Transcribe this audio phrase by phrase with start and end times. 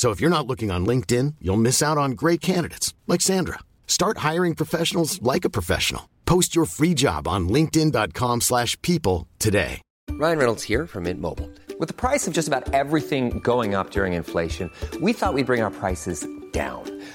[0.00, 3.58] So if you're not looking on LinkedIn, you'll miss out on great candidates like Sandra.
[3.86, 6.08] Start hiring professionals like a professional.
[6.24, 9.82] Post your free job on linkedin.com/people today.
[10.12, 11.50] Ryan Reynolds here from Mint Mobile.
[11.78, 14.70] With the price of just about everything going up during inflation,
[15.02, 16.99] we thought we'd bring our prices down.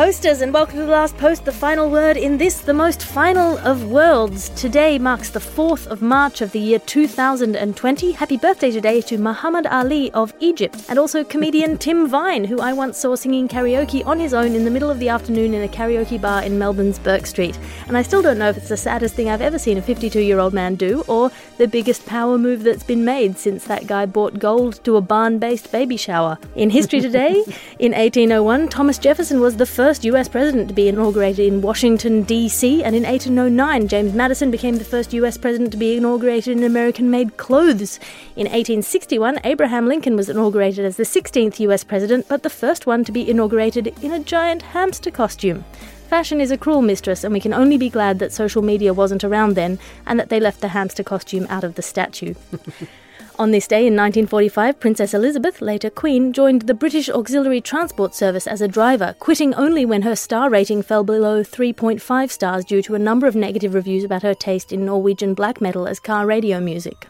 [0.00, 3.58] Posters, and welcome to the last post, the final word in this, the most final
[3.58, 4.48] of worlds.
[4.58, 8.12] Today marks the 4th of March of the year 2020.
[8.12, 12.72] Happy birthday today to Muhammad Ali of Egypt, and also comedian Tim Vine, who I
[12.72, 15.68] once saw singing karaoke on his own in the middle of the afternoon in a
[15.68, 17.58] karaoke bar in Melbourne's Bourke Street.
[17.86, 20.18] And I still don't know if it's the saddest thing I've ever seen a 52
[20.18, 24.06] year old man do, or the biggest power move that's been made since that guy
[24.06, 26.38] bought gold to a barn based baby shower.
[26.54, 27.32] In history today,
[27.78, 32.84] in 1801, Thomas Jefferson was the first US president to be inaugurated in Washington, D.C.,
[32.84, 37.10] and in 1809, James Madison became the first US president to be inaugurated in American
[37.10, 37.98] made clothes.
[38.36, 43.02] In 1861, Abraham Lincoln was inaugurated as the 16th US president, but the first one
[43.02, 45.64] to be inaugurated in a giant hamster costume.
[46.08, 49.24] Fashion is a cruel mistress, and we can only be glad that social media wasn't
[49.24, 52.34] around then and that they left the hamster costume out of the statue.
[53.40, 58.46] On this day in 1945, Princess Elizabeth, later Queen, joined the British Auxiliary Transport Service
[58.46, 62.94] as a driver, quitting only when her star rating fell below 3.5 stars due to
[62.94, 66.60] a number of negative reviews about her taste in Norwegian black metal as car radio
[66.60, 67.09] music.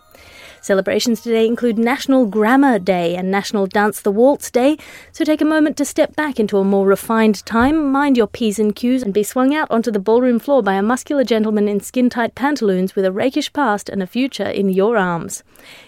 [0.62, 4.76] Celebrations today include National Grammar Day and National Dance the Waltz Day,
[5.10, 8.58] so take a moment to step back into a more refined time, mind your P's
[8.58, 11.80] and Q's, and be swung out onto the ballroom floor by a muscular gentleman in
[11.80, 15.42] skin tight pantaloons with a rakish past and a future in your arms.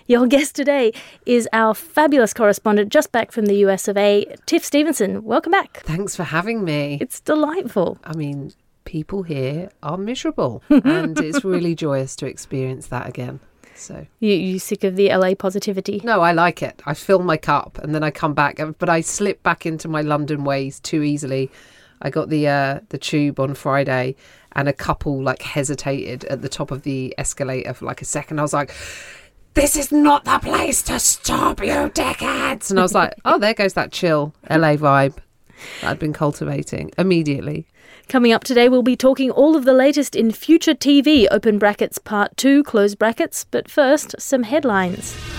[0.06, 0.93] Your guest today
[1.27, 5.22] is our fabulous correspondent just back from the US of A, Tiff Stevenson.
[5.22, 5.83] Welcome back.
[5.84, 6.97] Thanks for having me.
[6.99, 7.99] It's delightful.
[8.04, 8.54] I mean,
[8.84, 13.41] people here are miserable, and it's really joyous to experience that again.
[13.75, 16.00] So, You you sick of the LA positivity?
[16.05, 16.81] no, I like it.
[16.87, 20.03] I fill my cup and then I come back, but I slip back into my
[20.03, 21.50] London ways too easily.
[22.00, 24.16] I got the uh, the tube on Friday,
[24.53, 28.38] and a couple like hesitated at the top of the escalator for like a second.
[28.38, 28.72] I was like.
[29.55, 32.71] This is not the place to stop, you dickheads.
[32.71, 35.19] And I was like, oh, there goes that chill LA vibe
[35.83, 37.66] that I'd been cultivating immediately.
[38.08, 41.98] Coming up today, we'll be talking all of the latest in future TV, open brackets
[41.98, 43.44] part two, close brackets.
[43.50, 45.31] But first, some headlines.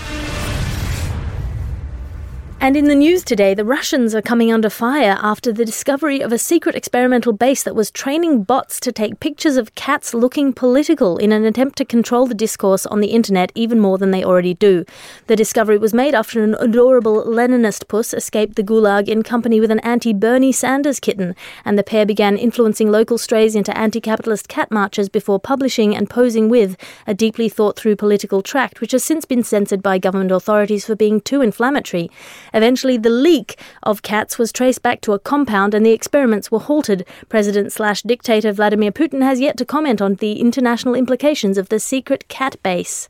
[2.64, 6.32] And in the news today, the Russians are coming under fire after the discovery of
[6.32, 11.18] a secret experimental base that was training bots to take pictures of cats looking political
[11.18, 14.54] in an attempt to control the discourse on the internet even more than they already
[14.54, 14.86] do.
[15.26, 19.70] The discovery was made after an adorable Leninist puss escaped the gulag in company with
[19.70, 24.48] an anti Bernie Sanders kitten, and the pair began influencing local strays into anti capitalist
[24.48, 29.04] cat marches before publishing and posing with a deeply thought through political tract, which has
[29.04, 32.10] since been censored by government authorities for being too inflammatory.
[32.54, 36.60] Eventually, the leak of cats was traced back to a compound and the experiments were
[36.60, 37.06] halted.
[37.28, 41.80] President slash dictator Vladimir Putin has yet to comment on the international implications of the
[41.80, 43.08] secret cat base.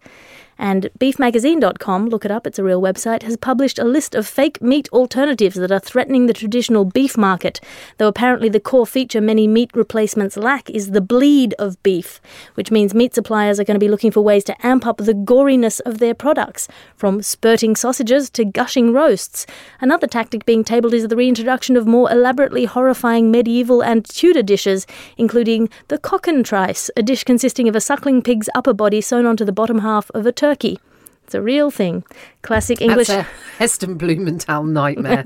[0.59, 4.63] And beefmagazine.com, look it up, it's a real website, has published a list of fake
[4.63, 7.61] meat alternatives that are threatening the traditional beef market.
[7.99, 12.21] Though apparently the core feature many meat replacements lack is the bleed of beef,
[12.55, 15.15] which means meat suppliers are going to be looking for ways to amp up the
[15.15, 19.47] goriness of their products, from spurting sausages to gushing roasts.
[19.81, 24.87] Another tactic being tabled is the reintroduction of more elaborately horrifying medieval and Tudor dishes,
[25.17, 29.53] including the cockentrice, a dish consisting of a suckling pig's upper body sewn onto the
[29.53, 30.79] bottom half of a turkey.
[31.25, 32.05] It's a real thing.
[32.43, 33.07] Classic English.
[33.09, 35.25] That's a Heston Blumenthal nightmare.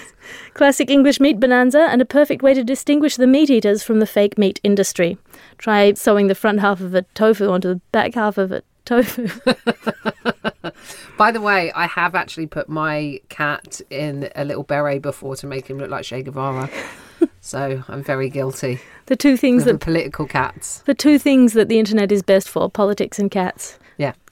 [0.54, 4.06] Classic English meat bonanza and a perfect way to distinguish the meat eaters from the
[4.06, 5.16] fake meat industry.
[5.58, 9.28] Try sewing the front half of a tofu onto the back half of a tofu.
[11.16, 15.46] By the way, I have actually put my cat in a little beret before to
[15.46, 16.68] make him look like Che Guevara.
[17.40, 18.80] so I'm very guilty.
[19.06, 20.82] the two things that political cats.
[20.86, 23.78] the two things that the internet is best for, politics and cats.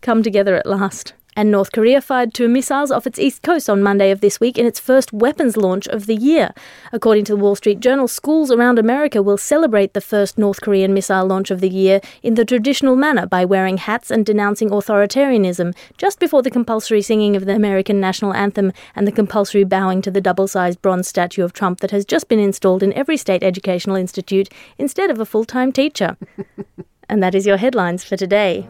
[0.07, 1.15] Come together at last.
[1.35, 4.57] And North Korea fired two missiles off its east coast on Monday of this week
[4.57, 6.53] in its first weapons launch of the year.
[6.93, 10.95] According to the Wall Street Journal, schools around America will celebrate the first North Korean
[10.95, 15.75] missile launch of the year in the traditional manner by wearing hats and denouncing authoritarianism
[15.99, 20.13] just before the compulsory singing of the American national anthem and the compulsory bowing to
[20.13, 23.43] the double sized bronze statue of Trump that has just been installed in every state
[23.43, 24.49] educational institute
[24.79, 26.17] instead of a full time teacher.
[27.09, 28.69] and that is your headlines for today.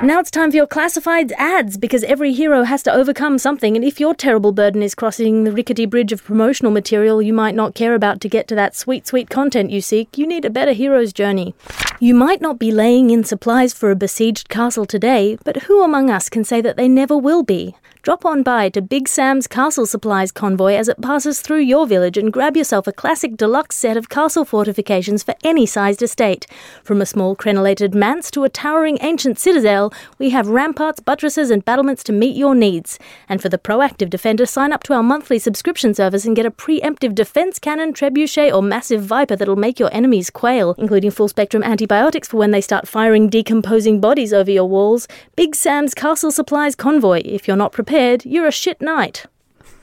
[0.00, 3.84] Now it's time for your classified ads because every hero has to overcome something, and
[3.84, 7.74] if your terrible burden is crossing the rickety bridge of promotional material you might not
[7.74, 10.70] care about to get to that sweet, sweet content you seek, you need a better
[10.70, 11.52] hero's journey.
[11.98, 16.10] You might not be laying in supplies for a besieged castle today, but who among
[16.10, 17.74] us can say that they never will be?
[18.02, 22.16] Drop on by to Big Sam's Castle Supplies convoy as it passes through your village
[22.16, 26.46] and grab yourself a classic deluxe set of castle fortifications for any sized estate.
[26.84, 31.64] From a small crenellated manse to a towering ancient citadel, we have ramparts, buttresses, and
[31.64, 33.00] battlements to meet your needs.
[33.28, 36.52] And for the proactive defender, sign up to our monthly subscription service and get a
[36.52, 41.64] preemptive defense cannon, trebuchet, or massive viper that'll make your enemies quail, including full spectrum
[41.64, 45.08] antibiotics for when they start firing decomposing bodies over your walls.
[45.34, 47.22] Big Sam's Castle Supplies convoy.
[47.24, 47.87] If you're not prepared,
[48.24, 49.26] you're a shit knight.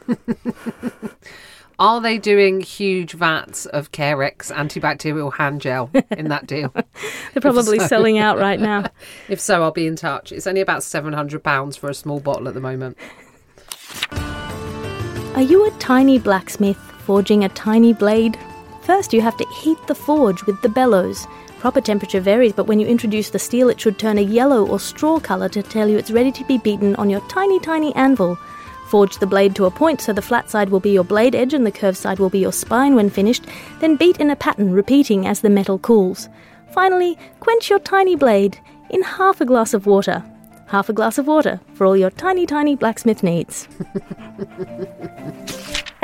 [1.78, 6.70] Are they doing huge vats of Carex antibacterial hand gel in that deal?
[7.34, 8.86] They're probably so- selling out right now.
[9.30, 10.32] if so, I'll be in touch.
[10.32, 12.98] It's only about £700 for a small bottle at the moment.
[15.36, 18.40] Are you a tiny blacksmith forging a tiny blade?
[18.84, 21.28] First, you have to heat the forge with the bellows.
[21.60, 24.80] Proper temperature varies, but when you introduce the steel, it should turn a yellow or
[24.80, 28.38] straw colour to tell you it's ready to be beaten on your tiny, tiny anvil.
[28.90, 31.54] Forge the blade to a point so the flat side will be your blade edge
[31.54, 33.46] and the curved side will be your spine when finished,
[33.80, 36.30] then beat in a pattern, repeating as the metal cools.
[36.72, 38.60] Finally, quench your tiny blade
[38.92, 40.24] in half a glass of water.
[40.68, 43.68] Half a glass of water for all your tiny, tiny blacksmith needs.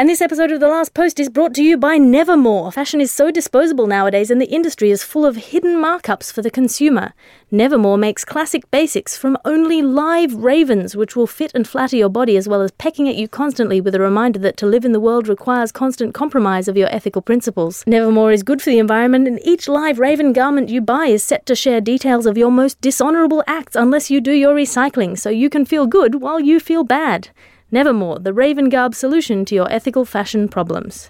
[0.01, 2.71] And this episode of The Last Post is brought to you by Nevermore.
[2.71, 6.50] Fashion is so disposable nowadays, and the industry is full of hidden markups for the
[6.50, 7.13] consumer.
[7.51, 12.36] Nevermore makes classic basics from only live ravens, which will fit and flatter your body
[12.36, 15.00] as well as pecking at you constantly with a reminder that to live in the
[15.00, 17.83] world requires constant compromise of your ethical principles.
[17.86, 21.45] Nevermore is good for the environment, and each live raven garment you buy is set
[21.45, 25.48] to share details of your most dishonorable acts unless you do your recycling, so you
[25.48, 27.29] can feel good while you feel bad.
[27.74, 31.10] Nevermore, the Raven Garb solution to your ethical fashion problems.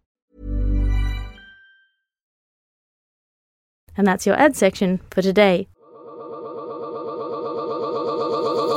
[3.97, 5.67] And that's your ad section for today.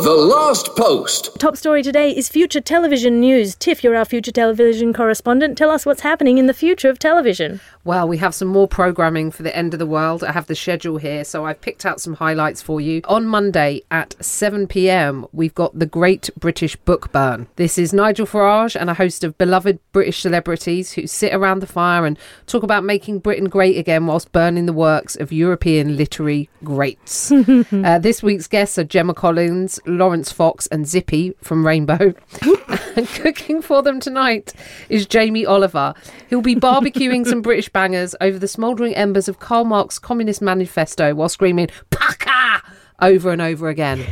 [0.04, 1.30] The Last Post.
[1.40, 3.54] Top story today is future television news.
[3.54, 5.56] Tiff, you're our future television correspondent.
[5.56, 7.58] Tell us what's happening in the future of television.
[7.84, 10.22] Well, we have some more programming for the end of the world.
[10.22, 13.00] I have the schedule here, so I've picked out some highlights for you.
[13.06, 17.46] On Monday at 7 pm, we've got The Great British Book Burn.
[17.56, 21.66] This is Nigel Farage and a host of beloved British celebrities who sit around the
[21.66, 26.50] fire and talk about making Britain great again whilst burning the works of European literary
[26.62, 27.32] greats.
[27.72, 32.14] uh, this week's guests are Gemma Collins, Laurence Fox, and Zippy from Rainbow.
[32.96, 34.52] and cooking for them tonight
[34.88, 35.94] is Jamie Oliver,
[36.28, 41.14] who'll be barbecuing some British bangers over the smouldering embers of Karl Marx's Communist Manifesto
[41.14, 42.62] while screaming "Pukka!"
[43.00, 44.04] over and over again.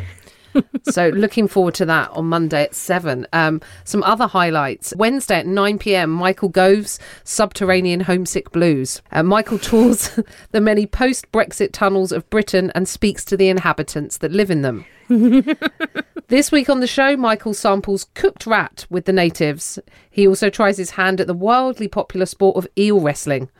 [0.84, 3.26] so looking forward to that on Monday at seven.
[3.32, 9.02] Um, some other highlights: Wednesday at nine pm, Michael Gove's Subterranean Homesick Blues.
[9.10, 10.18] Uh, Michael tours
[10.52, 14.84] the many post-Brexit tunnels of Britain and speaks to the inhabitants that live in them.
[16.32, 19.78] This week on the show, Michael samples cooked rat with the natives.
[20.10, 23.50] He also tries his hand at the wildly popular sport of eel wrestling.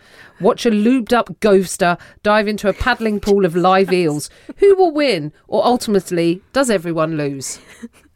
[0.40, 4.30] Watch a lubed up ghoster dive into a paddling pool of live eels.
[4.56, 5.34] Who will win?
[5.48, 7.60] Or ultimately, does everyone lose?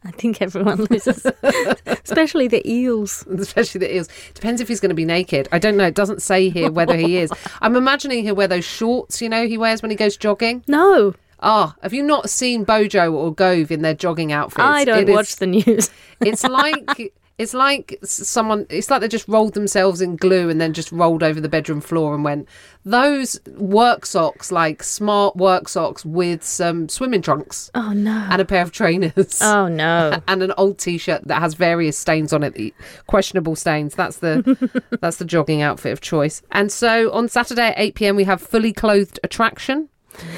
[0.03, 1.23] I think everyone loses,
[1.85, 3.27] especially the eels.
[3.37, 4.09] Especially the eels.
[4.33, 5.47] Depends if he's going to be naked.
[5.51, 5.85] I don't know.
[5.85, 7.31] It doesn't say here whether he is.
[7.61, 10.63] I'm imagining he'll wear those shorts, you know, he wears when he goes jogging.
[10.67, 14.59] No, Ah, have you not seen Bojo or Gove in their jogging outfits?
[14.63, 15.89] I don't It is- watch the news.
[16.21, 18.65] It's like it's like someone.
[18.71, 21.79] It's like they just rolled themselves in glue and then just rolled over the bedroom
[21.81, 22.47] floor and went.
[22.83, 28.25] Those work socks, like smart work socks with some swimming trunks Oh no.
[28.31, 29.39] and a pair of trainers.
[29.43, 30.19] Oh no.
[30.27, 32.73] And an old T-shirt that has various stains on it, the
[33.05, 33.93] questionable stains.
[33.93, 36.41] That's the that's the jogging outfit of choice.
[36.51, 39.89] And so on Saturday at eight pm we have fully clothed attraction.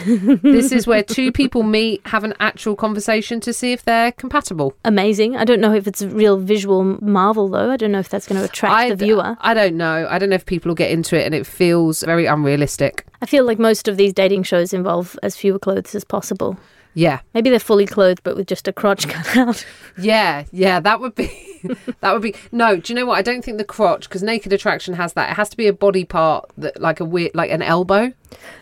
[0.06, 4.76] This is where two people meet, have an actual conversation to see if they're compatible.
[4.86, 5.36] Amazing.
[5.38, 7.72] I don't know if it's a real visual marvel though.
[7.72, 9.38] I don't know if that's going to attract I, the viewer.
[9.42, 10.08] I don't know.
[10.10, 13.06] I don't know if people will get into it, and it feels very unrealistic.
[13.22, 16.58] I feel like most of these dating shows involve as fewer clothes as possible.
[16.96, 19.66] Yeah, Maybe they're fully clothed but with just a crotch cut out.
[19.98, 20.80] yeah, yeah.
[20.80, 21.49] That would be.
[22.02, 22.78] that would be no.
[22.78, 23.18] Do you know what?
[23.18, 25.32] I don't think the crotch because Naked Attraction has that.
[25.32, 28.14] It has to be a body part that, like a weird, like an elbow.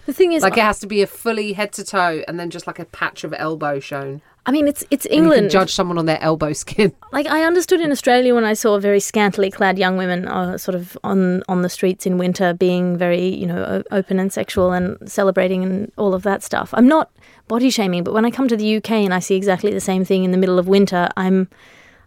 [0.05, 2.49] The thing is, Like it has to be a fully head to toe, and then
[2.49, 4.21] just like a patch of elbow shown.
[4.45, 5.51] I mean, it's it's And you can England.
[5.51, 6.93] judge someone on their elbow skin.
[7.11, 10.75] Like I understood in Australia when I saw very scantily clad young women, uh, sort
[10.75, 14.97] of on on the streets in winter, being very you know open and sexual and
[15.09, 16.69] celebrating and all of that stuff.
[16.73, 17.11] I'm not
[17.49, 20.05] body shaming, but when I come to the UK and I see exactly the same
[20.05, 21.49] thing in the middle of winter, I'm.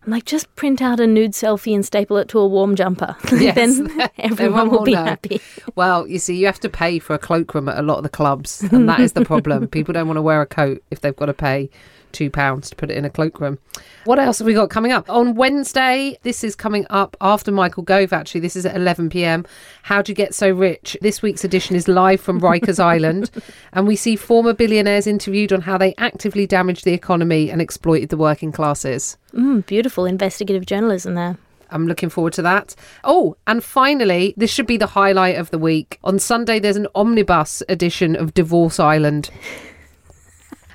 [0.04, 3.16] I'm like, just print out a nude selfie and staple it to a warm jumper.
[3.32, 5.04] Yes, then everyone will be know.
[5.04, 5.40] happy.
[5.76, 8.08] Well, you see, you have to pay for a cloakroom at a lot of the
[8.08, 9.68] clubs, and that is the problem.
[9.68, 11.70] People don't want to wear a coat if they've got to pay
[12.12, 13.58] two pounds to put it in a cloakroom.
[14.04, 16.18] What else have we got coming up on Wednesday?
[16.22, 18.12] This is coming up after Michael Gove.
[18.12, 19.44] Actually, this is at 11 p.m.
[19.82, 20.96] How do you get so rich?
[21.00, 23.30] This week's edition is live from Rikers Island,
[23.72, 28.08] and we see former billionaires interviewed on how they actively damaged the economy and exploited
[28.08, 29.16] the working classes.
[29.32, 31.36] Mm, beautiful investigative journalism there.
[31.72, 32.74] I'm looking forward to that.
[33.04, 35.98] Oh, and finally, this should be the highlight of the week.
[36.04, 39.30] On Sunday, there's an omnibus edition of Divorce Island.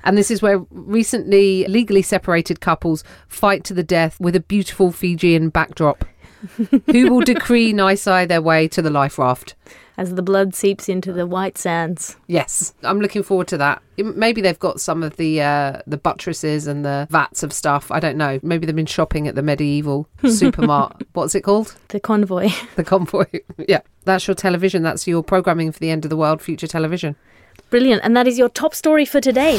[0.06, 4.92] And this is where recently legally separated couples fight to the death with a beautiful
[4.92, 6.04] Fijian backdrop.
[6.86, 9.56] Who will decree nisi their way to the life raft?
[9.98, 12.16] As the blood seeps into the white sands.
[12.26, 13.82] Yes, I'm looking forward to that.
[13.96, 17.90] Maybe they've got some of the uh, the buttresses and the vats of stuff.
[17.90, 18.38] I don't know.
[18.42, 21.08] Maybe they've been shopping at the medieval supermarket.
[21.14, 21.74] What's it called?
[21.88, 22.50] The convoy.
[22.76, 23.24] The convoy.
[23.66, 23.80] yeah.
[24.04, 24.82] That's your television.
[24.82, 27.16] That's your programming for the end of the world, future television.
[27.70, 28.02] Brilliant.
[28.04, 29.58] And that is your top story for today.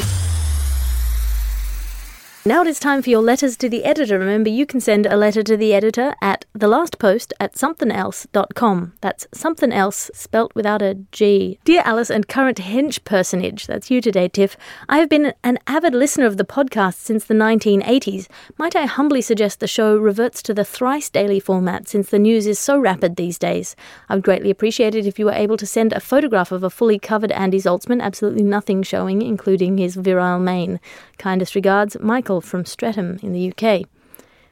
[2.48, 4.18] Now it is time for your letters to the editor.
[4.18, 8.94] Remember, you can send a letter to the editor at thelastpost at somethingelse.com.
[9.02, 11.58] That's something else spelt without a G.
[11.64, 14.56] Dear Alice and current hench personage, that's you today, Tiff.
[14.88, 18.28] I have been an avid listener of the podcast since the 1980s.
[18.56, 22.46] Might I humbly suggest the show reverts to the thrice daily format since the news
[22.46, 23.76] is so rapid these days?
[24.08, 26.70] I would greatly appreciate it if you were able to send a photograph of a
[26.70, 30.80] fully covered Andy Zaltzman, absolutely nothing showing, including his virile mane.
[31.18, 33.86] Kindest regards, Michael from Streatham in the UK.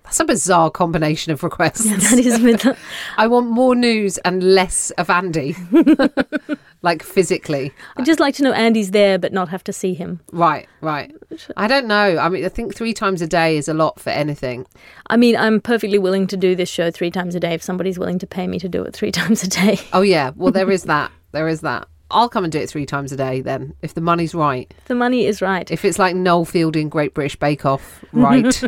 [0.07, 1.85] That's a bizarre combination of requests.
[2.11, 2.79] That is with
[3.19, 5.57] I want more news and less of Andy.
[6.83, 7.73] like physically.
[7.97, 10.21] I'd just like to know Andy's there but not have to see him.
[10.31, 11.13] Right, right.
[11.57, 12.19] I don't know.
[12.19, 14.67] I mean, I think three times a day is a lot for anything.
[15.09, 17.99] I mean, I'm perfectly willing to do this show three times a day if somebody's
[17.99, 19.81] willing to pay me to do it three times a day.
[19.93, 20.31] Oh, yeah.
[20.37, 21.11] Well, there is that.
[21.33, 21.89] There is that.
[22.11, 24.73] I'll come and do it three times a day then, if the money's right.
[24.87, 25.69] The money is right.
[25.71, 28.63] If it's like Noel Fielding Great British Bake Off, right.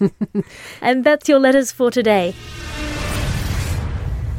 [0.82, 2.34] and that's your letters for today.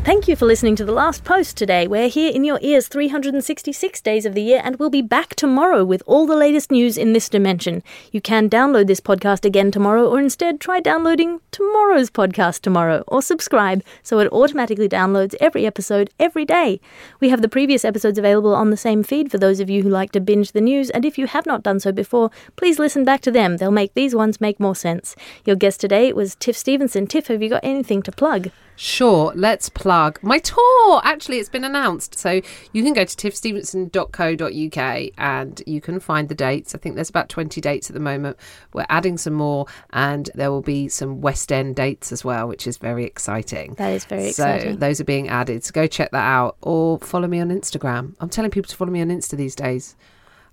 [0.10, 1.88] Thank you for listening to the last post today.
[1.88, 5.86] We're here in your ears 366 days of the year, and we'll be back tomorrow
[5.86, 7.84] with all the latest news in this dimension.
[8.12, 13.22] You can download this podcast again tomorrow, or instead try downloading tomorrow's podcast tomorrow, or
[13.22, 16.82] subscribe so it automatically downloads every episode every day.
[17.20, 19.90] We have the previous episodes available on the same feed for those of you who
[19.90, 23.06] like to binge the news, and if you have not done so before, please listen
[23.06, 23.58] back to them.
[23.58, 25.16] They'll make these ones make more sense.
[25.46, 27.06] Your guest today was Tiff Stevenson.
[27.06, 28.50] Tiff, have you got anything to plug?
[28.82, 31.02] Sure, let's plug my tour.
[31.04, 32.18] Actually, it's been announced.
[32.18, 32.40] So
[32.72, 36.74] you can go to tiffstevenson.co.uk and you can find the dates.
[36.74, 38.38] I think there's about 20 dates at the moment.
[38.74, 42.66] We're adding some more and there will be some West End dates as well, which
[42.68, 43.74] is very exciting.
[43.74, 44.74] That is very so exciting.
[44.76, 45.66] So those are being added.
[45.66, 48.16] So go check that out or follow me on Instagram.
[48.22, 49.98] I'm telling people to follow me on Insta these days.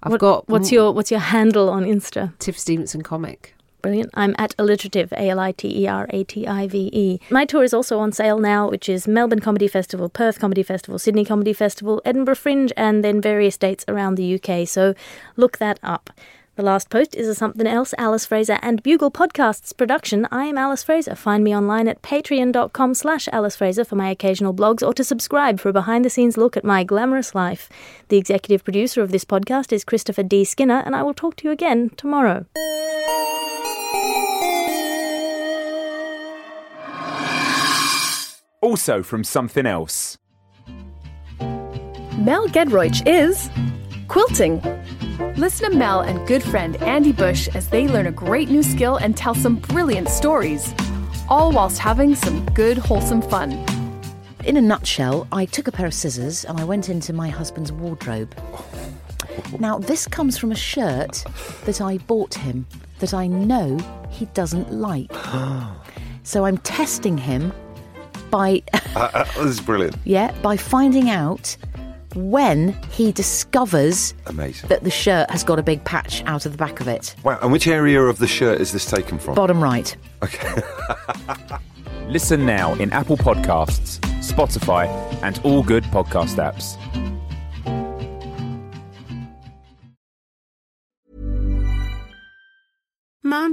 [0.02, 2.36] I've What- got what's your what's your handle on Insta?
[2.40, 3.54] Tiff Stevenson comic.
[3.82, 4.10] Brilliant.
[4.14, 7.20] I'm at aliterative, A L I T E R A T I V E.
[7.30, 10.98] My tour is also on sale now, which is Melbourne Comedy Festival, Perth Comedy Festival,
[10.98, 14.66] Sydney Comedy Festival, Edinburgh Fringe, and then various dates around the UK.
[14.66, 14.94] So
[15.36, 16.10] look that up.
[16.56, 20.26] The last post is a something else, Alice Fraser and Bugle Podcasts production.
[20.30, 21.14] I am Alice Fraser.
[21.14, 25.60] Find me online at patreon.com slash Alice Fraser for my occasional blogs or to subscribe
[25.60, 27.68] for a behind the scenes look at my glamorous life.
[28.08, 30.44] The executive producer of this podcast is Christopher D.
[30.44, 32.46] Skinner, and I will talk to you again tomorrow.
[38.62, 40.16] Also from something else.
[41.38, 43.50] Mel Giedroyc is
[44.08, 44.62] quilting.
[45.36, 48.96] Listen to Mel and good friend Andy Bush as they learn a great new skill
[48.96, 50.74] and tell some brilliant stories,
[51.28, 53.52] all whilst having some good, wholesome fun.
[54.44, 57.72] In a nutshell, I took a pair of scissors and I went into my husband's
[57.72, 58.34] wardrobe.
[59.58, 61.24] Now, this comes from a shirt
[61.64, 62.66] that I bought him
[62.98, 63.78] that I know
[64.10, 65.10] he doesn't like.
[66.22, 67.52] So I'm testing him
[68.32, 68.60] by
[68.96, 69.94] Uh, uh, this is brilliant.
[70.02, 71.56] yeah, by finding out
[72.16, 74.68] when he discovers Amazing.
[74.68, 77.14] that the shirt has got a big patch out of the back of it.
[77.22, 79.34] Wow, and which area of the shirt is this taken from?
[79.34, 79.96] Bottom right.
[80.22, 80.62] Okay.
[82.08, 84.86] Listen now in Apple Podcasts, Spotify,
[85.22, 86.76] and all good podcast apps.